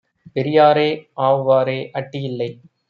பெரியாரே, 0.35 0.87
ஆவ்வாறே! 1.21 1.79
அட்டி 1.93 2.19
யில்லை. 2.19 2.49